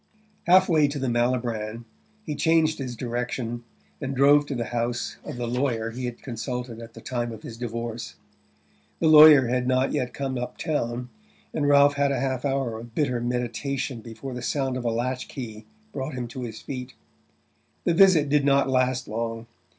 Halfway 0.47 0.87
to 0.87 0.97
the 0.97 1.05
Malibran 1.09 1.85
he 2.25 2.33
changed 2.33 2.79
his 2.79 2.95
direction, 2.95 3.63
and 4.01 4.15
drove 4.15 4.47
to 4.47 4.55
the 4.55 4.63
house 4.73 5.17
of 5.23 5.37
the 5.37 5.47
lawyer 5.47 5.91
he 5.91 6.05
had 6.05 6.23
consulted 6.23 6.79
at 6.81 6.95
the 6.95 7.01
time 7.01 7.31
of 7.31 7.43
his 7.43 7.55
divorce. 7.55 8.15
The 8.97 9.05
lawyer 9.07 9.45
had 9.49 9.67
not 9.67 9.91
yet 9.91 10.11
come 10.11 10.39
up 10.39 10.57
town, 10.57 11.09
and 11.53 11.67
Ralph 11.67 11.97
had 11.97 12.11
a 12.11 12.19
half 12.19 12.45
hour 12.45 12.79
of 12.79 12.95
bitter 12.95 13.21
meditation 13.21 14.01
before 14.01 14.33
the 14.33 14.41
sound 14.41 14.75
of 14.75 14.85
a 14.85 14.91
latch 14.91 15.27
key 15.27 15.65
brought 15.93 16.15
him 16.15 16.27
to 16.29 16.41
his 16.41 16.59
feet. 16.61 16.95
The 17.83 17.93
visit 17.93 18.27
did 18.27 18.43
not 18.43 18.67
last 18.67 19.07
long. 19.07 19.45